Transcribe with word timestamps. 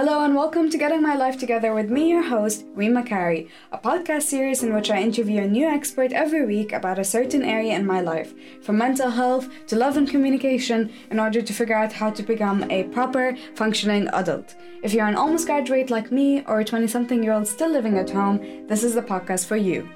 Hello 0.00 0.24
and 0.24 0.34
welcome 0.34 0.70
to 0.70 0.78
Getting 0.78 1.02
My 1.02 1.14
Life 1.14 1.36
Together 1.36 1.74
with 1.74 1.90
me, 1.90 2.08
your 2.08 2.22
host, 2.22 2.64
Rima 2.72 3.02
Kari, 3.02 3.50
a 3.70 3.76
podcast 3.76 4.22
series 4.22 4.62
in 4.62 4.74
which 4.74 4.90
I 4.90 5.02
interview 5.02 5.42
a 5.42 5.46
new 5.46 5.68
expert 5.68 6.14
every 6.14 6.46
week 6.46 6.72
about 6.72 6.98
a 6.98 7.04
certain 7.04 7.42
area 7.42 7.74
in 7.74 7.84
my 7.84 8.00
life, 8.00 8.32
from 8.62 8.78
mental 8.78 9.10
health 9.10 9.50
to 9.66 9.76
love 9.76 9.98
and 9.98 10.08
communication, 10.08 10.90
in 11.10 11.20
order 11.20 11.42
to 11.42 11.52
figure 11.52 11.76
out 11.76 11.92
how 11.92 12.08
to 12.08 12.22
become 12.22 12.64
a 12.70 12.84
proper, 12.84 13.36
functioning 13.54 14.08
adult. 14.14 14.56
If 14.82 14.94
you're 14.94 15.06
an 15.06 15.16
almost 15.16 15.44
graduate 15.44 15.90
like 15.90 16.10
me 16.10 16.44
or 16.46 16.60
a 16.60 16.64
20 16.64 16.86
something 16.86 17.22
year 17.22 17.34
old 17.34 17.46
still 17.46 17.68
living 17.68 17.98
at 17.98 18.08
home, 18.08 18.66
this 18.68 18.82
is 18.82 18.94
the 18.94 19.02
podcast 19.02 19.44
for 19.44 19.56
you. 19.56 19.86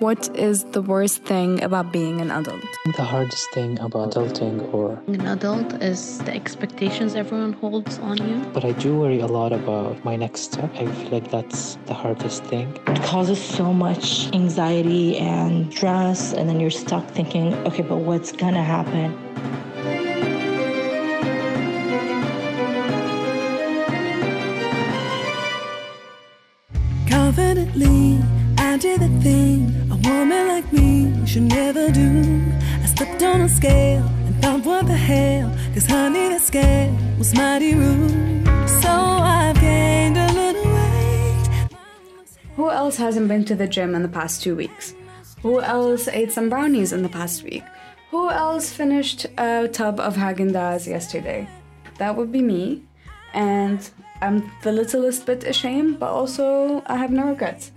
What 0.00 0.28
is 0.36 0.62
the 0.64 0.80
worst 0.82 1.24
thing 1.24 1.60
about 1.62 1.92
being 1.92 2.20
an 2.20 2.30
adult? 2.30 2.62
The 2.96 3.02
hardest 3.02 3.50
thing 3.52 3.78
about 3.80 4.12
adulting 4.12 4.72
or 4.72 5.02
An 5.08 5.26
adult 5.26 5.72
is 5.82 6.18
the 6.18 6.32
expectations 6.32 7.16
everyone 7.16 7.52
holds 7.54 7.98
on 7.98 8.16
you. 8.28 8.36
but 8.52 8.64
I 8.64 8.72
do 8.72 8.96
worry 8.96 9.18
a 9.20 9.26
lot 9.26 9.52
about 9.52 10.04
my 10.04 10.14
next 10.14 10.40
step. 10.52 10.70
I 10.76 10.86
feel 10.86 11.10
like 11.10 11.30
that's 11.32 11.78
the 11.86 11.94
hardest 11.94 12.44
thing. 12.44 12.68
It 12.86 13.02
causes 13.02 13.42
so 13.42 13.72
much 13.72 14.28
anxiety 14.32 15.16
and 15.18 15.72
stress, 15.72 16.32
and 16.32 16.48
then 16.48 16.60
you're 16.60 16.70
stuck 16.84 17.04
thinking, 17.08 17.54
okay, 17.66 17.82
but 17.82 17.98
what's 17.98 18.30
gonna 18.30 18.62
happen? 18.62 19.08
Confidently, 27.08 28.18
I 28.58 28.76
did 28.76 29.00
the 29.00 29.08
thing 29.22 29.74
a 29.87 29.87
woman 30.04 30.48
like 30.48 30.72
me 30.72 31.26
should 31.26 31.42
never 31.42 31.90
do. 31.90 32.44
I 32.82 32.86
stepped 32.86 33.22
on 33.22 33.42
a 33.42 33.48
scale 33.48 34.06
and 34.26 34.42
thought, 34.42 34.64
what 34.64 34.86
the 34.86 34.96
hell? 34.96 35.54
Cause 35.74 35.86
honey, 35.86 36.28
the 36.28 36.38
scale 36.38 36.96
was 37.18 37.34
mighty 37.34 37.74
rude. 37.74 38.46
So 38.82 38.90
I've 38.90 39.60
gained 39.60 40.16
a 40.16 40.32
little 40.32 40.72
weight. 40.72 41.68
Who 42.56 42.70
else 42.70 42.96
hasn't 42.96 43.28
been 43.28 43.44
to 43.46 43.54
the 43.54 43.66
gym 43.66 43.94
in 43.94 44.02
the 44.02 44.08
past 44.08 44.42
two 44.42 44.56
weeks? 44.56 44.94
Who 45.42 45.60
else 45.60 46.08
ate 46.08 46.32
some 46.32 46.48
brownies 46.48 46.92
in 46.92 47.02
the 47.02 47.08
past 47.08 47.42
week? 47.44 47.62
Who 48.10 48.30
else 48.30 48.72
finished 48.72 49.26
a 49.36 49.68
tub 49.68 50.00
of 50.00 50.16
Haagen 50.16 50.52
Dazs 50.52 50.86
yesterday? 50.86 51.48
That 51.98 52.16
would 52.16 52.32
be 52.32 52.42
me, 52.42 52.82
and 53.34 53.88
I'm 54.20 54.50
the 54.62 54.72
littlest 54.72 55.26
bit 55.26 55.44
ashamed, 55.44 56.00
but 56.00 56.10
also 56.10 56.82
I 56.86 56.96
have 56.96 57.10
no 57.10 57.26
regrets. 57.28 57.70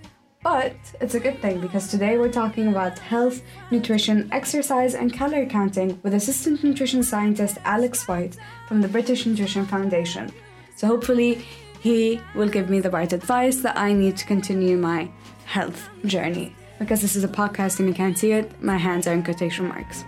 But 0.44 0.74
it's 1.00 1.14
a 1.14 1.20
good 1.20 1.40
thing 1.40 1.62
because 1.62 1.88
today 1.88 2.18
we're 2.18 2.32
talking 2.32 2.68
about 2.68 2.98
health, 2.98 3.44
nutrition, 3.70 4.28
exercise, 4.32 4.96
and 4.96 5.14
calorie 5.14 5.46
counting 5.46 6.00
with 6.02 6.16
assistant 6.16 6.64
nutrition 6.64 7.04
scientist 7.04 7.60
Alex 7.64 8.08
White 8.08 8.38
from 8.68 8.82
the 8.82 8.88
British 8.88 9.28
Nutrition 9.28 9.68
Foundation. 9.68 10.32
So 10.76 10.88
hopefully, 10.88 11.46
he 11.80 12.20
will 12.34 12.50
give 12.50 12.72
me 12.72 12.80
the 12.80 12.90
right 12.90 13.12
advice 13.14 13.58
that 13.58 13.78
I 13.78 13.94
need 13.94 14.18
to 14.18 14.26
continue 14.26 14.78
my 14.78 15.12
health 15.46 15.90
journey. 16.06 16.56
Because 16.80 17.02
this 17.02 17.16
is 17.16 17.24
a 17.24 17.28
podcast 17.28 17.80
and 17.80 17.88
you 17.88 17.94
can't 17.94 18.18
see 18.18 18.32
it, 18.32 18.64
my 18.64 18.78
hands 18.78 19.06
are 19.06 19.14
in 19.14 19.22
quotation 19.22 19.68
marks. 19.68 20.04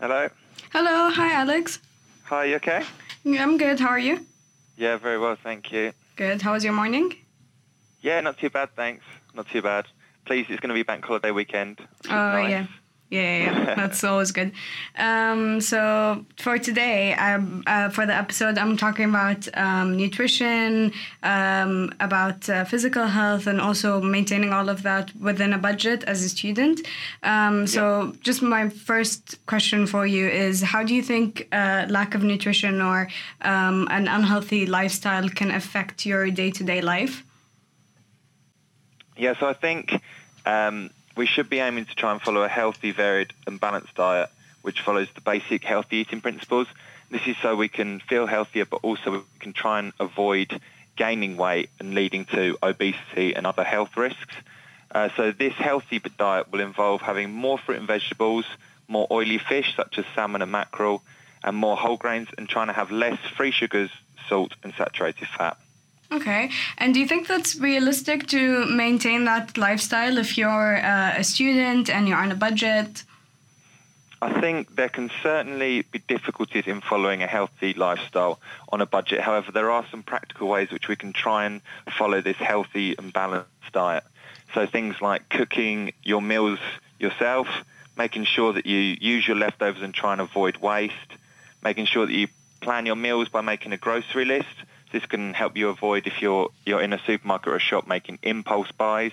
Hello. 0.00 0.30
Hello, 0.72 1.10
hi 1.10 1.32
Alex. 1.32 1.80
Hi, 2.24 2.44
you 2.46 2.56
okay? 2.56 2.82
I'm 3.26 3.58
good, 3.58 3.78
how 3.78 3.88
are 3.88 3.98
you? 3.98 4.24
Yeah, 4.78 4.96
very 4.96 5.18
well, 5.18 5.36
thank 5.36 5.70
you. 5.72 5.92
Good, 6.20 6.42
how 6.42 6.52
was 6.52 6.62
your 6.62 6.74
morning? 6.74 7.16
Yeah, 8.02 8.20
not 8.20 8.36
too 8.36 8.50
bad, 8.50 8.76
thanks. 8.76 9.02
Not 9.34 9.48
too 9.48 9.62
bad. 9.62 9.86
Please, 10.26 10.44
it's 10.50 10.60
going 10.60 10.68
to 10.68 10.74
be 10.74 10.82
bank 10.82 11.02
holiday 11.02 11.30
weekend. 11.30 11.80
Oh 12.10 12.10
nice. 12.10 12.50
yeah. 12.50 12.66
Yeah, 13.10 13.22
yeah, 13.22 13.38
yeah. 13.38 13.74
that's 13.80 14.04
always 14.04 14.30
good. 14.30 14.52
Um, 14.96 15.60
so 15.60 16.24
for 16.38 16.58
today, 16.58 17.14
um, 17.14 17.64
uh, 17.66 17.88
for 17.88 18.06
the 18.06 18.14
episode, 18.14 18.56
I'm 18.56 18.76
talking 18.76 19.08
about 19.08 19.48
um, 19.56 19.96
nutrition, 19.96 20.92
um, 21.24 21.92
about 21.98 22.48
uh, 22.48 22.64
physical 22.64 23.06
health, 23.06 23.48
and 23.48 23.60
also 23.60 24.00
maintaining 24.00 24.52
all 24.52 24.68
of 24.68 24.84
that 24.84 25.14
within 25.16 25.52
a 25.52 25.58
budget 25.58 26.04
as 26.04 26.22
a 26.22 26.28
student. 26.28 26.86
Um, 27.24 27.66
so 27.66 28.14
just 28.20 28.42
my 28.42 28.68
first 28.68 29.44
question 29.46 29.88
for 29.88 30.06
you 30.06 30.28
is: 30.28 30.62
How 30.62 30.84
do 30.84 30.94
you 30.94 31.02
think 31.02 31.48
uh, 31.50 31.86
lack 31.88 32.14
of 32.14 32.22
nutrition 32.22 32.80
or 32.80 33.08
um, 33.42 33.88
an 33.90 34.06
unhealthy 34.06 34.66
lifestyle 34.66 35.28
can 35.28 35.50
affect 35.50 36.06
your 36.06 36.30
day-to-day 36.30 36.80
life? 36.80 37.24
Yeah, 39.16 39.34
so 39.38 39.48
I 39.48 39.52
think 39.52 40.00
um, 40.46 40.90
we 41.16 41.26
should 41.26 41.50
be 41.50 41.58
aiming 41.58 41.86
to 41.86 41.94
try 41.94 42.12
and 42.12 42.20
follow 42.20 42.42
a 42.42 42.48
healthy, 42.48 42.90
varied 42.90 43.32
and 43.46 43.60
balanced 43.60 43.94
diet 43.94 44.30
which 44.62 44.82
follows 44.82 45.08
the 45.14 45.20
basic 45.20 45.64
healthy 45.64 45.98
eating 45.98 46.20
principles. 46.20 46.66
This 47.10 47.26
is 47.26 47.36
so 47.40 47.56
we 47.56 47.68
can 47.68 48.00
feel 48.00 48.26
healthier 48.26 48.66
but 48.66 48.80
also 48.82 49.10
we 49.10 49.20
can 49.38 49.52
try 49.52 49.78
and 49.78 49.92
avoid 49.98 50.60
gaining 50.96 51.36
weight 51.36 51.70
and 51.78 51.94
leading 51.94 52.26
to 52.26 52.58
obesity 52.62 53.34
and 53.34 53.46
other 53.46 53.64
health 53.64 53.96
risks. 53.96 54.34
Uh, 54.92 55.08
so 55.16 55.32
this 55.32 55.54
healthy 55.54 56.00
diet 56.18 56.50
will 56.50 56.60
involve 56.60 57.00
having 57.00 57.32
more 57.32 57.58
fruit 57.58 57.78
and 57.78 57.86
vegetables, 57.86 58.44
more 58.88 59.06
oily 59.10 59.38
fish 59.38 59.74
such 59.76 59.98
as 59.98 60.04
salmon 60.14 60.42
and 60.42 60.52
mackerel, 60.52 61.02
and 61.42 61.56
more 61.56 61.76
whole 61.76 61.96
grains 61.96 62.28
and 62.36 62.48
trying 62.48 62.66
to 62.66 62.72
have 62.72 62.90
less 62.90 63.18
free 63.36 63.50
sugars, 63.50 63.90
salt 64.28 64.52
and 64.62 64.74
saturated 64.76 65.28
fat. 65.28 65.56
Okay. 66.12 66.50
And 66.78 66.92
do 66.92 67.00
you 67.00 67.06
think 67.06 67.28
that's 67.28 67.56
realistic 67.56 68.26
to 68.28 68.66
maintain 68.66 69.24
that 69.26 69.56
lifestyle 69.56 70.18
if 70.18 70.36
you're 70.36 70.76
uh, 70.76 71.14
a 71.16 71.24
student 71.24 71.88
and 71.88 72.08
you're 72.08 72.18
on 72.18 72.32
a 72.32 72.36
budget? 72.36 73.04
I 74.22 74.38
think 74.38 74.76
there 74.76 74.88
can 74.90 75.10
certainly 75.22 75.82
be 75.82 76.00
difficulties 76.00 76.66
in 76.66 76.82
following 76.82 77.22
a 77.22 77.26
healthy 77.26 77.72
lifestyle 77.72 78.38
on 78.70 78.82
a 78.82 78.86
budget. 78.86 79.20
However, 79.20 79.50
there 79.50 79.70
are 79.70 79.86
some 79.90 80.02
practical 80.02 80.48
ways 80.48 80.70
which 80.70 80.88
we 80.88 80.96
can 80.96 81.12
try 81.14 81.46
and 81.46 81.62
follow 81.96 82.20
this 82.20 82.36
healthy 82.36 82.94
and 82.98 83.12
balanced 83.12 83.48
diet. 83.72 84.04
So 84.52 84.66
things 84.66 85.00
like 85.00 85.28
cooking 85.30 85.92
your 86.02 86.20
meals 86.20 86.58
yourself, 86.98 87.48
making 87.96 88.24
sure 88.24 88.52
that 88.52 88.66
you 88.66 88.76
use 89.00 89.26
your 89.26 89.36
leftovers 89.36 89.82
and 89.82 89.94
try 89.94 90.12
and 90.12 90.20
avoid 90.20 90.58
waste, 90.58 90.94
making 91.62 91.86
sure 91.86 92.04
that 92.04 92.12
you 92.12 92.28
plan 92.60 92.84
your 92.84 92.96
meals 92.96 93.28
by 93.28 93.40
making 93.40 93.72
a 93.72 93.78
grocery 93.78 94.26
list. 94.26 94.54
This 94.92 95.06
can 95.06 95.34
help 95.34 95.56
you 95.56 95.68
avoid 95.68 96.06
if 96.06 96.20
you're 96.20 96.50
you're 96.66 96.80
in 96.80 96.92
a 96.92 97.00
supermarket 97.06 97.48
or 97.52 97.56
a 97.56 97.60
shop 97.60 97.86
making 97.86 98.18
impulse 98.22 98.70
buys, 98.72 99.12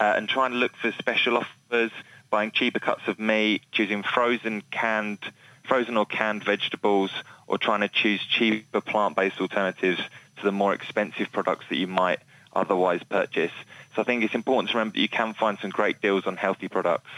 uh, 0.00 0.14
and 0.16 0.28
trying 0.28 0.52
to 0.52 0.56
look 0.56 0.76
for 0.76 0.92
special 0.92 1.38
offers, 1.38 1.90
buying 2.30 2.50
cheaper 2.50 2.78
cuts 2.78 3.02
of 3.08 3.18
meat, 3.18 3.62
choosing 3.72 4.02
frozen, 4.02 4.62
canned, 4.70 5.18
frozen 5.64 5.96
or 5.96 6.06
canned 6.06 6.44
vegetables, 6.44 7.10
or 7.46 7.58
trying 7.58 7.80
to 7.80 7.88
choose 7.88 8.24
cheaper 8.24 8.80
plant-based 8.80 9.40
alternatives 9.40 10.00
to 10.36 10.42
the 10.42 10.52
more 10.52 10.72
expensive 10.72 11.32
products 11.32 11.64
that 11.68 11.76
you 11.76 11.86
might 11.86 12.20
otherwise 12.52 13.02
purchase. 13.08 13.52
So 13.94 14.02
I 14.02 14.04
think 14.04 14.22
it's 14.22 14.34
important 14.34 14.70
to 14.70 14.78
remember 14.78 14.94
that 14.94 15.00
you 15.00 15.08
can 15.08 15.34
find 15.34 15.58
some 15.60 15.70
great 15.70 16.00
deals 16.00 16.26
on 16.26 16.36
healthy 16.36 16.68
products. 16.68 17.10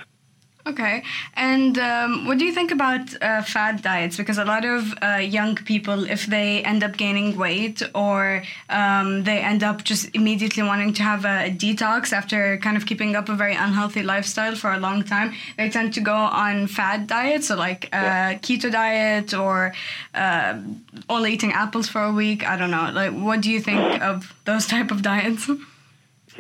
Okay. 0.67 1.03
And 1.35 1.79
um, 1.79 2.27
what 2.27 2.37
do 2.39 2.45
you 2.45 2.53
think 2.53 2.71
about 2.71 3.01
uh, 3.23 3.41
fad 3.43 3.81
diets? 3.83 4.19
Because 4.19 4.37
a 4.37 4.45
lot 4.45 4.65
of 4.67 4.93
uh, 5.03 5.17
young 5.17 5.57
people, 5.57 6.05
if 6.05 6.27
they 6.27 6.63
end 6.65 6.85
up 6.85 6.97
gaining 6.99 7.37
weight 7.39 7.83
or 7.95 8.43
um, 8.69 9.25
they 9.25 9.39
end 9.39 9.63
up 9.63 9.85
just 9.85 10.15
immediately 10.15 10.63
wanting 10.63 10.93
to 10.95 11.03
have 11.03 11.25
a 11.25 11.51
detox 11.51 12.13
after 12.13 12.59
kind 12.59 12.77
of 12.77 12.85
keeping 12.85 13.17
up 13.17 13.29
a 13.31 13.35
very 13.35 13.55
unhealthy 13.55 14.03
lifestyle 14.03 14.55
for 14.55 14.73
a 14.73 14.79
long 14.79 15.03
time, 15.03 15.33
they 15.57 15.71
tend 15.71 15.95
to 15.95 16.01
go 16.01 16.15
on 16.15 16.67
fad 16.67 17.07
diets, 17.07 17.49
so 17.49 17.57
like 17.57 17.87
uh, 17.93 17.97
Yeah. 17.97 18.35
keto 18.35 18.71
diet 18.71 19.33
or 19.33 19.73
uh, 20.15 20.61
only 21.09 21.33
eating 21.33 21.53
apples 21.53 21.89
for 21.89 22.03
a 22.03 22.13
week. 22.13 22.47
I 22.47 22.57
don't 22.59 22.71
know. 22.71 22.91
Like, 22.93 23.13
what 23.13 23.41
do 23.41 23.51
you 23.51 23.61
think 23.61 24.03
of 24.03 24.35
those 24.45 24.67
type 24.67 24.91
of 24.91 25.01
diets? 25.01 25.49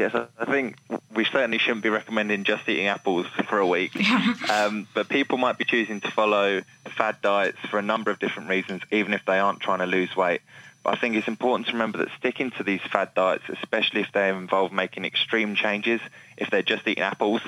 Yes, 0.00 0.14
I 0.14 0.46
think 0.46 0.76
we 1.14 1.26
certainly 1.26 1.58
shouldn't 1.58 1.82
be 1.82 1.90
recommending 1.90 2.44
just 2.44 2.66
eating 2.66 2.86
apples 2.86 3.26
for 3.46 3.58
a 3.58 3.66
week. 3.66 3.94
um, 4.50 4.88
but 4.94 5.10
people 5.10 5.36
might 5.36 5.58
be 5.58 5.66
choosing 5.66 6.00
to 6.00 6.10
follow 6.10 6.62
fad 6.96 7.16
diets 7.20 7.58
for 7.68 7.78
a 7.78 7.82
number 7.82 8.10
of 8.10 8.18
different 8.18 8.48
reasons, 8.48 8.80
even 8.90 9.12
if 9.12 9.26
they 9.26 9.38
aren't 9.38 9.60
trying 9.60 9.80
to 9.80 9.86
lose 9.86 10.16
weight. 10.16 10.40
But 10.82 10.94
I 10.94 10.96
think 10.96 11.16
it's 11.16 11.28
important 11.28 11.66
to 11.66 11.74
remember 11.74 11.98
that 11.98 12.08
sticking 12.16 12.50
to 12.52 12.62
these 12.62 12.80
fad 12.80 13.12
diets, 13.14 13.44
especially 13.50 14.00
if 14.00 14.10
they 14.12 14.30
involve 14.30 14.72
making 14.72 15.04
extreme 15.04 15.54
changes, 15.54 16.00
if 16.38 16.48
they're 16.48 16.62
just 16.62 16.88
eating 16.88 17.04
apples, 17.04 17.42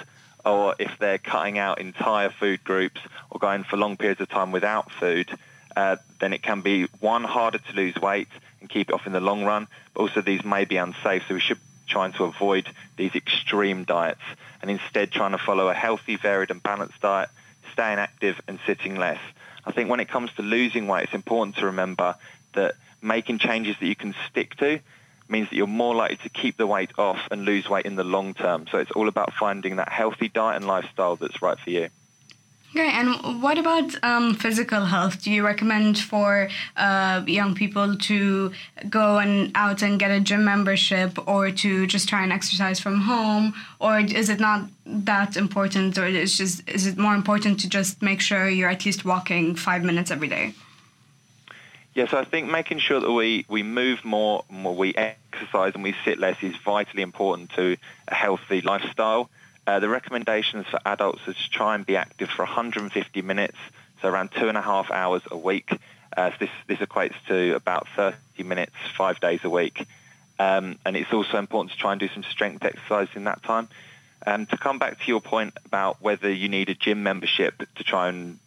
or 0.44 0.75
if 0.79 0.99
they're 0.99 1.17
cutting 1.17 1.56
out 1.56 1.81
entire 1.81 2.29
food 2.29 2.62
groups 2.65 3.00
or 3.31 3.41
going 3.41 3.65
for 3.65 3.79
long 3.79 3.97
periods 3.97 4.21
of 4.21 4.29
time 4.29 4.53
without 4.53 4.93
food, 4.93 5.31
uh, 5.75 5.97
then 6.21 6.35
it 6.35 6.43
can 6.43 6.61
be, 6.61 6.82
one, 7.00 7.25
harder 7.25 7.56
to 7.56 7.73
lose 7.73 7.97
weight 7.97 8.29
and 8.61 8.69
keep 8.69 8.91
it 8.91 8.93
off 8.93 9.06
in 9.06 9.15
the 9.15 9.21
long 9.21 9.43
run, 9.43 9.69
but 9.94 10.03
also 10.03 10.21
these 10.21 10.44
may 10.44 10.67
be 10.67 10.77
unsafe, 10.77 11.23
so 11.27 11.32
we 11.32 11.41
should 11.41 11.59
trying 11.93 12.12
to 12.15 12.25
avoid 12.25 12.67
these 12.97 13.15
extreme 13.15 13.85
diets 13.85 14.23
and 14.62 14.71
instead 14.71 15.12
trying 15.12 15.33
to 15.33 15.39
follow 15.39 15.69
a 15.69 15.75
healthy, 15.75 16.17
varied 16.17 16.50
and 16.50 16.62
balanced 16.62 17.00
diet, 17.03 17.29
staying 17.73 17.99
active 17.99 18.41
and 18.49 18.59
sitting 18.67 18.97
less. 18.97 19.21
I 19.67 19.73
think 19.73 19.91
when 19.91 20.00
it 20.00 20.09
comes 20.09 20.33
to 20.37 20.43
losing 20.43 20.87
weight, 20.87 21.05
it's 21.05 21.15
important 21.15 21.56
to 21.56 21.67
remember 21.67 22.17
that 22.55 22.75
making 23.03 23.39
changes 23.39 23.77
that 23.79 23.87
you 23.87 23.94
can 23.94 24.15
stick 24.31 24.56
to 24.56 24.81
means 25.29 25.50
that 25.50 25.56
you're 25.56 25.67
more 25.67 25.94
likely 25.94 26.17
to 26.17 26.29
keep 26.31 26.56
the 26.56 26.67
weight 26.67 26.91
off 26.99 27.21
and 27.31 27.44
lose 27.44 27.69
weight 27.69 27.85
in 27.85 27.97
the 27.97 28.05
long 28.05 28.33
term. 28.33 28.67
So 28.71 28.79
it's 28.79 28.91
all 28.93 29.09
about 29.09 29.35
finding 29.35 29.77
that 29.77 29.91
healthy 29.91 30.29
diet 30.29 30.56
and 30.56 30.67
lifestyle 30.67 31.17
that's 31.17 31.43
right 31.43 31.59
for 31.59 31.71
you. 31.71 31.89
Okay, 32.75 32.89
and 32.89 33.43
what 33.43 33.59
about 33.59 34.03
um, 34.03 34.35
physical 34.35 34.87
health? 34.87 35.23
Do 35.23 35.31
you 35.31 35.45
recommend 35.45 35.99
for 35.99 36.49
uh, 36.75 37.23
young 37.27 37.55
people 37.55 37.97
to 37.99 38.51
go 38.89 39.19
and 39.19 39.53
out 39.55 39.83
and 39.83 40.01
get 40.01 40.11
a 40.11 40.21
gym 40.21 40.43
membership, 40.47 41.19
or 41.29 41.51
to 41.51 41.87
just 41.87 42.09
try 42.09 42.23
and 42.23 42.33
exercise 42.33 42.81
from 42.81 43.03
home, 43.03 43.53
or 43.79 43.99
is 43.99 44.31
it 44.31 44.41
not 44.41 44.69
that 44.87 45.37
important, 45.37 45.99
or 45.99 46.07
is 46.07 46.39
just 46.39 46.67
is 46.67 46.87
it 46.87 46.97
more 46.97 47.15
important 47.15 47.61
to 47.61 47.69
just 47.69 48.01
make 48.01 48.23
sure 48.23 48.49
you're 48.49 48.71
at 48.71 48.87
least 48.87 49.05
walking 49.05 49.55
five 49.55 49.85
minutes 49.85 50.11
every 50.11 50.29
day? 50.29 50.55
Yes, 51.95 52.15
I 52.15 52.25
think 52.25 52.51
making 52.51 52.79
sure 52.79 53.01
that 53.01 53.13
we, 53.13 53.45
we 53.51 53.63
move 53.63 54.03
more, 54.03 54.45
more, 54.49 54.75
we 54.75 54.95
exercise 54.95 55.75
and 55.75 55.83
we 55.83 55.95
sit 56.07 56.19
less 56.19 56.43
is 56.43 56.57
vitally 56.65 57.03
important 57.03 57.51
to 57.51 57.77
a 58.09 58.15
healthy 58.15 58.63
lifestyle. 58.63 59.29
Uh, 59.67 59.79
the 59.79 59.88
recommendations 59.88 60.67
for 60.67 60.81
adults 60.85 61.20
is 61.26 61.37
to 61.37 61.50
try 61.50 61.75
and 61.75 61.87
be 61.87 61.97
active 61.97 62.29
for 62.29 62.44
150 62.44 63.23
minutes, 63.23 63.56
so 64.00 64.09
around 64.09 64.31
two 64.32 64.49
and 64.49 64.59
a 64.59 64.62
half 64.62 64.91
hours 64.91 65.23
a 65.31 65.37
week. 65.37 65.79
Uh, 66.17 66.31
so 66.31 66.37
this, 66.41 66.50
this 66.67 66.79
equates 66.79 67.14
to 67.29 67.55
about 67.55 67.87
30 67.94 68.17
minutes, 68.43 68.75
five 68.97 69.20
days 69.20 69.41
a 69.44 69.50
week. 69.50 69.87
Um, 70.38 70.79
and 70.85 70.97
it's 70.97 71.12
also 71.12 71.38
important 71.38 71.73
to 71.73 71.79
try 71.79 71.93
and 71.93 72.00
do 72.00 72.09
some 72.09 72.25
strength 72.25 72.64
exercise 72.64 73.09
in 73.14 73.25
that 73.25 73.43
time. 73.43 73.69
Um, 74.26 74.47
to 74.47 74.56
come 74.56 74.79
back 74.79 74.99
to 75.00 75.06
your 75.06 75.20
point 75.20 75.55
about 75.65 76.00
whether 76.00 76.31
you 76.31 76.49
need 76.49 76.69
a 76.69 76.75
gym 76.75 77.03
membership 77.03 77.62
to 77.76 77.85
try 77.85 78.08
and 78.08 78.38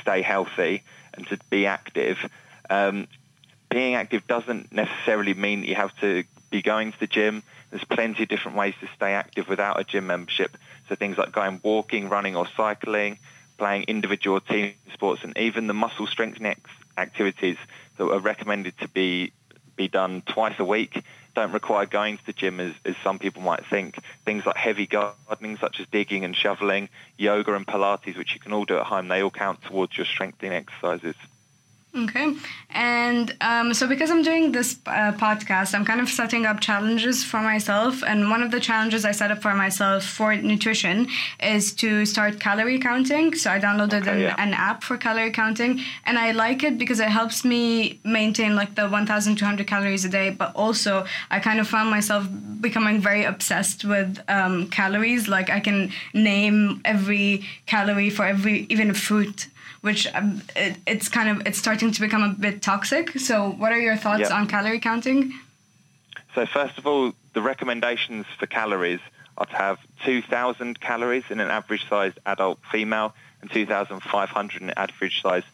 stay 0.00 0.22
healthy 0.22 0.82
and 1.14 1.26
to 1.28 1.38
be 1.50 1.66
active, 1.66 2.18
um, 2.70 3.08
being 3.70 3.94
active 3.94 4.26
doesn't 4.26 4.72
necessarily 4.72 5.34
mean 5.34 5.60
that 5.60 5.68
you 5.68 5.74
have 5.74 5.98
to 6.00 6.24
be 6.50 6.62
going 6.62 6.92
to 6.92 7.00
the 7.00 7.06
gym. 7.06 7.42
There's 7.70 7.84
plenty 7.84 8.22
of 8.22 8.28
different 8.28 8.56
ways 8.56 8.74
to 8.80 8.88
stay 8.96 9.12
active 9.12 9.48
without 9.48 9.78
a 9.80 9.84
gym 9.84 10.06
membership. 10.06 10.56
So 10.88 10.94
things 10.94 11.18
like 11.18 11.32
going 11.32 11.60
walking, 11.62 12.08
running 12.08 12.36
or 12.36 12.46
cycling, 12.56 13.18
playing 13.58 13.84
individual 13.88 14.40
team 14.40 14.74
sports, 14.92 15.22
and 15.24 15.36
even 15.36 15.66
the 15.66 15.74
muscle 15.74 16.06
strengthening 16.06 16.56
activities 16.96 17.56
that 17.96 18.08
are 18.08 18.20
recommended 18.20 18.78
to 18.78 18.88
be 18.88 19.32
be 19.76 19.86
done 19.86 20.22
twice 20.26 20.58
a 20.58 20.64
week 20.64 21.04
don't 21.38 21.52
require 21.52 21.86
going 21.86 22.18
to 22.18 22.26
the 22.26 22.32
gym 22.32 22.58
as, 22.58 22.72
as 22.84 22.96
some 23.04 23.20
people 23.20 23.42
might 23.42 23.64
think. 23.66 23.96
Things 24.24 24.44
like 24.44 24.56
heavy 24.56 24.86
gardening, 24.86 25.56
such 25.58 25.78
as 25.78 25.86
digging 25.86 26.24
and 26.24 26.34
shoveling, 26.34 26.88
yoga 27.16 27.54
and 27.54 27.64
Pilates, 27.64 28.18
which 28.18 28.34
you 28.34 28.40
can 28.40 28.52
all 28.52 28.64
do 28.64 28.76
at 28.76 28.86
home, 28.86 29.06
they 29.06 29.22
all 29.22 29.30
count 29.30 29.62
towards 29.62 29.96
your 29.96 30.06
strengthening 30.06 30.52
exercises. 30.52 31.14
Okay. 31.96 32.34
And 32.70 33.34
um, 33.40 33.72
so, 33.72 33.88
because 33.88 34.10
I'm 34.10 34.22
doing 34.22 34.52
this 34.52 34.78
uh, 34.86 35.12
podcast, 35.12 35.74
I'm 35.74 35.86
kind 35.86 36.00
of 36.00 36.08
setting 36.08 36.44
up 36.44 36.60
challenges 36.60 37.24
for 37.24 37.40
myself. 37.40 38.04
And 38.04 38.28
one 38.30 38.42
of 38.42 38.50
the 38.50 38.60
challenges 38.60 39.06
I 39.06 39.12
set 39.12 39.30
up 39.30 39.40
for 39.40 39.54
myself 39.54 40.04
for 40.04 40.36
nutrition 40.36 41.08
is 41.42 41.72
to 41.76 42.04
start 42.04 42.40
calorie 42.40 42.78
counting. 42.78 43.34
So, 43.34 43.50
I 43.50 43.58
downloaded 43.58 44.02
Okay, 44.02 44.12
an, 44.12 44.20
yeah. 44.20 44.34
an 44.38 44.52
app 44.52 44.84
for 44.84 44.98
calorie 44.98 45.30
counting. 45.30 45.80
And 46.04 46.18
I 46.18 46.32
like 46.32 46.62
it 46.62 46.76
because 46.76 47.00
it 47.00 47.08
helps 47.08 47.42
me 47.42 47.98
maintain 48.04 48.54
like 48.54 48.74
the 48.74 48.86
1,200 48.86 49.66
calories 49.66 50.04
a 50.04 50.10
day. 50.10 50.28
But 50.28 50.54
also, 50.54 51.06
I 51.30 51.40
kind 51.40 51.58
of 51.58 51.66
found 51.66 51.90
myself 51.90 52.28
becoming 52.60 53.00
very 53.00 53.24
obsessed 53.24 53.86
with 53.86 54.18
um, 54.28 54.68
calories. 54.68 55.26
Like, 55.26 55.48
I 55.48 55.58
can 55.58 55.90
name 56.12 56.82
every 56.84 57.46
calorie 57.64 58.10
for 58.10 58.26
every, 58.26 58.66
even 58.68 58.90
a 58.90 58.94
fruit 58.94 59.48
which 59.80 60.06
um, 60.14 60.42
it, 60.56 60.76
it's 60.86 61.08
kind 61.08 61.28
of 61.28 61.46
it's 61.46 61.58
starting 61.58 61.92
to 61.92 62.00
become 62.00 62.22
a 62.22 62.30
bit 62.30 62.62
toxic. 62.62 63.18
So, 63.18 63.50
what 63.50 63.72
are 63.72 63.80
your 63.80 63.96
thoughts 63.96 64.28
Yeah. 64.28 64.36
on 64.36 64.46
calorie 64.48 64.80
counting? 64.80 65.32
So 66.34 66.46
first 66.46 66.78
of 66.78 66.86
all, 66.86 67.12
the 67.32 67.42
recommendations 67.42 68.26
for 68.38 68.46
calories 68.46 69.00
are 69.38 69.46
to 69.46 69.56
have 69.56 69.78
2,000 70.04 70.80
calories 70.80 71.24
in 71.30 71.40
an 71.40 71.48
average-sized 71.48 72.18
adult 72.26 72.58
female 72.70 73.14
and 73.40 73.50
2,500 73.50 74.62
in 74.62 74.68
an 74.68 74.74
average-sized 74.76 75.46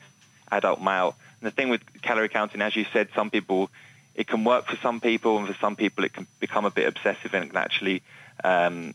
adult 0.51 0.83
male. 0.83 1.15
And 1.41 1.47
the 1.47 1.51
thing 1.51 1.69
with 1.69 1.81
calorie 2.03 2.29
counting, 2.29 2.61
as 2.61 2.75
you 2.77 2.87
said, 2.93 3.09
some 3.15 3.31
people, 3.31 3.71
it 4.15 4.27
can 4.27 4.45
work 4.45 4.67
for 4.67 4.77
some 4.77 5.01
people, 5.01 5.39
and 5.39 5.47
for 5.47 5.55
some 5.55 5.77
people 5.77 6.05
it 6.05 6.13
can 6.13 6.27
become 6.41 6.65
a 6.65 6.71
bit 6.71 6.87
obsessive 6.87 7.33
and 7.35 7.45
it 7.45 7.49
can 7.49 7.57
actually, 7.57 8.03
um, 8.43 8.95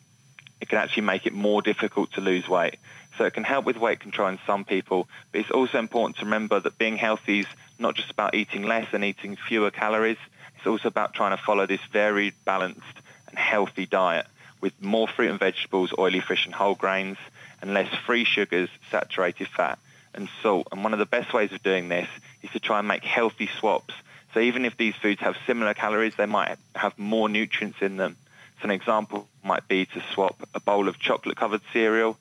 it 0.61 0.69
can 0.69 0.77
actually 0.77 1.03
make 1.03 1.25
it 1.25 1.33
more 1.33 1.61
difficult 1.61 2.11
to 2.13 2.21
lose 2.21 2.47
weight. 2.47 2.75
So 3.17 3.25
it 3.25 3.33
can 3.33 3.43
help 3.43 3.65
with 3.65 3.77
weight 3.77 3.99
control 3.99 4.29
in 4.29 4.39
some 4.45 4.63
people, 4.63 5.07
but 5.31 5.41
it's 5.41 5.51
also 5.51 5.77
important 5.77 6.17
to 6.17 6.25
remember 6.25 6.59
that 6.59 6.77
being 6.77 6.97
healthy 6.97 7.39
is 7.39 7.47
not 7.77 7.95
just 7.95 8.11
about 8.11 8.35
eating 8.35 8.63
less 8.63 8.87
and 8.93 9.03
eating 9.03 9.35
fewer 9.35 9.71
calories. 9.71 10.17
It's 10.57 10.67
also 10.67 10.87
about 10.87 11.13
trying 11.13 11.35
to 11.35 11.43
follow 11.43 11.65
this 11.65 11.81
varied, 11.91 12.33
balanced 12.45 12.83
and 13.27 13.37
healthy 13.37 13.85
diet 13.85 14.25
with 14.61 14.73
more 14.81 15.07
fruit 15.07 15.29
and 15.29 15.39
vegetables, 15.39 15.93
oily 15.97 16.19
fish 16.19 16.45
and 16.45 16.53
whole 16.53 16.75
grains, 16.75 17.17
and 17.61 17.73
less 17.73 17.93
free 18.05 18.25
sugars, 18.25 18.69
saturated 18.91 19.47
fat 19.47 19.79
and 20.13 20.29
salt. 20.41 20.67
And 20.71 20.83
one 20.83 20.93
of 20.93 20.99
the 20.99 21.05
best 21.05 21.33
ways 21.33 21.51
of 21.51 21.63
doing 21.63 21.89
this 21.89 22.07
is 22.41 22.51
to 22.51 22.59
try 22.59 22.79
and 22.79 22.87
make 22.87 23.03
healthy 23.03 23.49
swaps. 23.59 23.93
So 24.33 24.39
even 24.39 24.65
if 24.65 24.77
these 24.77 24.95
foods 24.95 25.21
have 25.21 25.35
similar 25.47 25.73
calories, 25.73 26.15
they 26.15 26.25
might 26.25 26.57
have 26.75 26.97
more 26.97 27.29
nutrients 27.29 27.81
in 27.81 27.97
them. 27.97 28.15
So 28.59 28.65
an 28.65 28.71
example 28.71 29.27
might 29.43 29.67
be 29.67 29.85
to 29.85 30.03
swap 30.13 30.47
a 30.53 30.59
bowl 30.59 30.87
of 30.87 30.99
chocolate-covered 30.99 31.61
cereal 31.73 32.17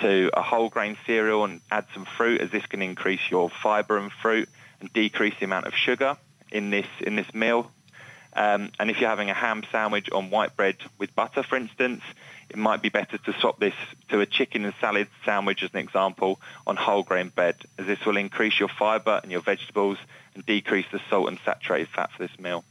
to 0.00 0.30
a 0.34 0.42
whole 0.42 0.68
grain 0.68 0.96
cereal 1.06 1.44
and 1.44 1.60
add 1.70 1.86
some 1.94 2.04
fruit 2.04 2.40
as 2.40 2.50
this 2.50 2.66
can 2.66 2.82
increase 2.82 3.20
your 3.30 3.50
fiber 3.50 3.98
and 3.98 4.10
fruit 4.12 4.48
and 4.80 4.92
decrease 4.92 5.34
the 5.38 5.44
amount 5.44 5.66
of 5.66 5.74
sugar 5.74 6.16
in 6.50 6.70
this 6.70 6.86
in 7.00 7.16
this 7.16 7.32
meal. 7.34 7.70
Um, 8.32 8.70
and 8.78 8.90
if 8.90 9.00
you're 9.00 9.10
having 9.10 9.30
a 9.30 9.34
ham 9.34 9.64
sandwich 9.72 10.10
on 10.12 10.30
white 10.30 10.56
bread 10.56 10.76
with 10.98 11.14
butter, 11.16 11.42
for 11.42 11.56
instance, 11.56 12.02
it 12.48 12.56
might 12.56 12.80
be 12.80 12.88
better 12.88 13.18
to 13.18 13.32
swap 13.40 13.58
this 13.58 13.74
to 14.08 14.20
a 14.20 14.26
chicken 14.26 14.64
and 14.64 14.74
salad 14.80 15.08
sandwich 15.24 15.62
as 15.62 15.70
an 15.72 15.80
example 15.80 16.40
on 16.66 16.76
whole 16.76 17.02
grain 17.02 17.28
bread, 17.28 17.56
as 17.78 17.86
this 17.86 18.04
will 18.06 18.16
increase 18.16 18.58
your 18.58 18.68
fiber 18.68 19.20
and 19.22 19.32
your 19.32 19.40
vegetables 19.40 19.98
and 20.34 20.46
decrease 20.46 20.86
the 20.92 21.00
salt 21.10 21.28
and 21.28 21.38
saturated 21.44 21.88
fat 21.88 22.10
for 22.12 22.26
this 22.26 22.38
meal. 22.38 22.64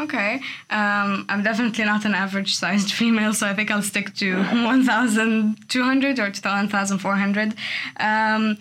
Okay, 0.00 0.40
um, 0.70 1.26
I'm 1.28 1.42
definitely 1.42 1.84
not 1.84 2.06
an 2.06 2.14
average-sized 2.14 2.90
female, 3.00 3.34
so 3.34 3.46
I 3.46 3.54
think 3.54 3.70
I'll 3.70 3.82
stick 3.82 4.14
to 4.16 4.36
1,200 4.42 6.18
or 6.18 6.22
1,400. 6.22 7.54
Um, 7.98 8.56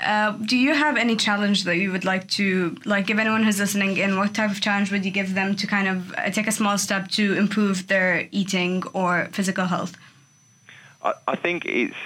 uh, 0.00 0.32
do 0.32 0.56
you 0.56 0.74
have 0.74 0.96
any 0.96 1.16
challenge 1.16 1.64
that 1.64 1.76
you 1.78 1.90
would 1.90 2.04
like 2.04 2.28
to 2.28 2.76
like 2.84 3.06
give 3.06 3.18
anyone 3.18 3.42
who's 3.42 3.58
listening 3.58 3.96
in? 3.96 4.18
What 4.18 4.34
type 4.34 4.50
of 4.50 4.60
challenge 4.60 4.92
would 4.92 5.04
you 5.04 5.10
give 5.10 5.34
them 5.34 5.56
to 5.56 5.66
kind 5.66 5.88
of 5.88 6.14
uh, 6.14 6.30
take 6.30 6.46
a 6.46 6.52
small 6.52 6.78
step 6.78 7.10
to 7.12 7.34
improve 7.34 7.88
their 7.88 8.28
eating 8.30 8.84
or 8.92 9.28
physical 9.32 9.66
health? 9.66 9.96
I, 11.02 11.14
I 11.26 11.36
think 11.36 11.64
it's 11.66 11.96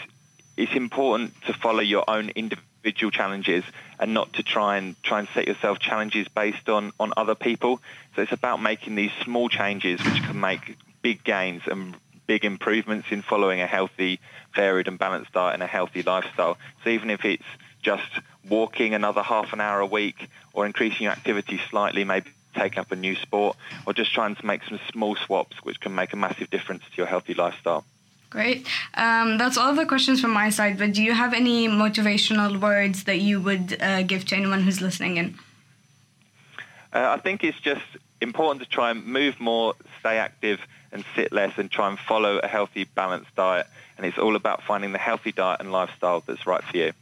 it's 0.56 0.72
important 0.72 1.34
to 1.46 1.52
follow 1.52 1.80
your 1.80 2.04
own 2.08 2.30
individual 2.30 2.64
challenges 2.92 3.64
and 3.98 4.14
not 4.14 4.32
to 4.34 4.42
try 4.42 4.76
and 4.76 5.00
try 5.02 5.20
and 5.20 5.28
set 5.34 5.46
yourself 5.46 5.78
challenges 5.78 6.28
based 6.28 6.68
on, 6.68 6.92
on 6.98 7.12
other 7.16 7.34
people. 7.34 7.80
So 8.14 8.22
it's 8.22 8.32
about 8.32 8.62
making 8.62 8.94
these 8.94 9.12
small 9.24 9.48
changes 9.48 10.04
which 10.04 10.22
can 10.22 10.40
make 10.40 10.76
big 11.02 11.24
gains 11.24 11.62
and 11.66 11.96
big 12.26 12.44
improvements 12.44 13.08
in 13.10 13.22
following 13.22 13.60
a 13.60 13.66
healthy, 13.66 14.20
varied 14.54 14.86
and 14.86 14.98
balanced 14.98 15.32
diet 15.32 15.54
and 15.54 15.62
a 15.62 15.66
healthy 15.66 16.02
lifestyle. 16.02 16.58
So 16.84 16.90
even 16.90 17.10
if 17.10 17.24
it's 17.24 17.44
just 17.82 18.10
walking 18.48 18.94
another 18.94 19.22
half 19.22 19.52
an 19.52 19.60
hour 19.60 19.80
a 19.80 19.86
week 19.86 20.28
or 20.52 20.66
increasing 20.66 21.04
your 21.04 21.12
activity 21.12 21.60
slightly, 21.70 22.04
maybe 22.04 22.30
taking 22.54 22.78
up 22.78 22.92
a 22.92 22.96
new 22.96 23.14
sport 23.16 23.56
or 23.86 23.92
just 23.94 24.12
trying 24.12 24.36
to 24.36 24.46
make 24.46 24.62
some 24.64 24.80
small 24.92 25.16
swaps 25.16 25.56
which 25.62 25.80
can 25.80 25.94
make 25.94 26.12
a 26.12 26.16
massive 26.16 26.50
difference 26.50 26.82
to 26.84 26.96
your 26.96 27.06
healthy 27.06 27.34
lifestyle. 27.34 27.84
Great. 28.30 28.66
Um, 28.94 29.38
that's 29.38 29.56
all 29.56 29.74
the 29.74 29.86
questions 29.86 30.20
from 30.20 30.32
my 30.32 30.50
side. 30.50 30.78
But 30.78 30.92
do 30.92 31.02
you 31.02 31.14
have 31.14 31.32
any 31.32 31.66
motivational 31.66 32.60
words 32.60 33.04
that 33.04 33.20
you 33.20 33.40
would 33.40 33.80
uh, 33.80 34.02
give 34.02 34.26
to 34.26 34.36
anyone 34.36 34.62
who's 34.62 34.80
listening 34.80 35.16
in? 35.16 35.38
Uh, 36.92 37.16
I 37.16 37.20
think 37.20 37.42
it's 37.42 37.58
just 37.60 37.84
important 38.20 38.62
to 38.62 38.68
try 38.68 38.90
and 38.90 39.06
move 39.06 39.40
more, 39.40 39.74
stay 40.00 40.18
active 40.18 40.60
and 40.92 41.04
sit 41.14 41.32
less 41.32 41.56
and 41.56 41.70
try 41.70 41.88
and 41.88 41.98
follow 41.98 42.38
a 42.38 42.48
healthy, 42.48 42.84
balanced 42.84 43.34
diet. 43.34 43.66
And 43.96 44.06
it's 44.06 44.18
all 44.18 44.36
about 44.36 44.62
finding 44.62 44.92
the 44.92 44.98
healthy 44.98 45.32
diet 45.32 45.60
and 45.60 45.72
lifestyle 45.72 46.22
that's 46.26 46.46
right 46.46 46.62
for 46.62 46.76
you. 46.76 46.92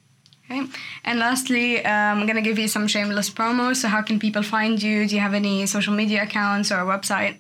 Okay. 0.49 0.65
And 1.05 1.19
lastly, 1.19 1.85
um, 1.85 2.21
I'm 2.21 2.27
going 2.27 2.37
to 2.37 2.43
give 2.43 2.59
you 2.59 2.69
some 2.69 2.87
shameless 2.87 3.31
promo. 3.31 3.75
So, 3.75 3.89
how 3.89 4.03
can 4.03 4.21
people 4.21 4.45
find 4.45 4.81
you? 4.81 5.09
Do 5.09 5.15
you 5.17 5.21
have 5.21 5.35
any 5.35 5.67
social 5.67 5.93
media 5.93 6.23
accounts 6.23 6.71
or 6.71 6.79
a 6.79 6.85
website? 6.85 7.39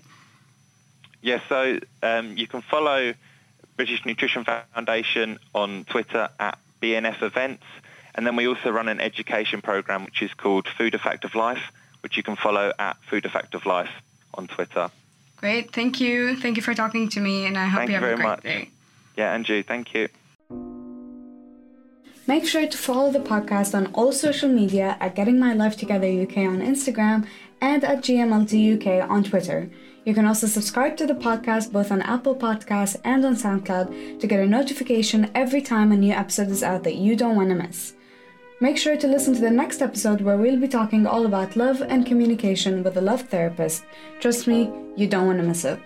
Yes, 1.22 1.40
so 1.48 1.78
um, 2.02 2.36
you 2.36 2.46
can 2.48 2.62
follow 2.62 3.14
British 3.76 4.04
Nutrition 4.04 4.45
Foundation 4.45 5.38
on 5.54 5.85
Twitter 5.85 6.28
at 6.38 6.59
BNF 6.83 7.23
Events. 7.23 7.64
And 8.14 8.26
then 8.26 8.37
we 8.37 8.49
also 8.49 8.71
run 8.71 8.88
an 8.88 9.00
education 9.00 9.61
program 9.61 10.04
which 10.04 10.23
is 10.23 10.33
called 10.35 10.66
Food 10.78 10.95
a 10.95 10.99
Fact 10.99 11.25
of 11.25 11.35
Life, 11.35 11.62
which 12.02 12.16
you 12.16 12.23
can 12.23 12.37
follow 12.37 12.73
at 12.78 12.97
Food 13.11 13.26
a 13.26 13.28
Fact 13.28 13.54
of 13.54 13.66
Life 13.66 13.90
on 14.35 14.47
Twitter. 14.47 14.90
Great. 15.37 15.73
Thank 15.73 16.00
you. 16.00 16.35
Thank 16.37 16.56
you 16.56 16.62
for 16.62 16.75
talking 16.75 17.09
to 17.11 17.21
me. 17.21 17.45
And 17.47 17.59
I 17.59 17.66
hope 17.66 17.78
Thank 17.80 17.90
you 17.90 17.97
you 17.97 18.02
have 18.02 18.12
a 18.12 18.16
great 18.16 18.26
much. 18.28 18.42
day. 18.42 18.71
Yeah, 19.16 19.33
Andrew, 19.33 19.62
thank 19.62 19.95
you. 19.95 20.09
Make 22.26 22.45
sure 22.45 22.66
to 22.66 22.76
follow 22.76 23.12
the 23.12 23.21
podcast 23.21 23.75
on 23.75 23.87
all 23.95 24.11
social 24.12 24.49
media 24.49 24.97
at 24.99 25.14
Getting 25.14 25.38
My 25.38 25.52
Life 25.52 25.76
Together 25.76 26.06
UK 26.06 26.38
on 26.38 26.59
Instagram 26.61 27.26
and 27.61 27.85
at 27.85 27.99
GMLT 27.99 28.52
UK 28.76 29.09
on 29.09 29.23
Twitter. 29.23 29.71
You 30.06 30.14
can 30.14 30.25
also 30.25 30.46
subscribe 30.46 30.96
to 30.98 31.06
the 31.06 31.14
podcast 31.14 31.72
both 31.72 31.90
on 31.90 32.00
Apple 32.00 32.36
Podcasts 32.36 32.96
and 33.02 33.25
on 33.25 33.34
SoundCloud 33.34 34.20
to 34.20 34.26
get 34.28 34.38
a 34.38 34.46
notification 34.46 35.32
every 35.34 35.60
time 35.60 35.90
a 35.90 35.96
new 35.96 36.12
episode 36.12 36.48
is 36.48 36.62
out 36.62 36.84
that 36.84 36.94
you 36.94 37.16
don't 37.16 37.34
want 37.34 37.48
to 37.48 37.56
miss. 37.56 37.94
Make 38.60 38.78
sure 38.78 38.96
to 38.96 39.08
listen 39.08 39.34
to 39.34 39.40
the 39.40 39.50
next 39.50 39.82
episode 39.82 40.20
where 40.20 40.36
we'll 40.36 40.60
be 40.60 40.68
talking 40.68 41.08
all 41.08 41.26
about 41.26 41.56
love 41.56 41.82
and 41.82 42.06
communication 42.06 42.84
with 42.84 42.96
a 42.96 43.00
love 43.00 43.22
therapist. 43.22 43.84
Trust 44.20 44.46
me, 44.46 44.70
you 44.94 45.08
don't 45.08 45.26
want 45.26 45.40
to 45.40 45.44
miss 45.44 45.64
it. 45.64 45.80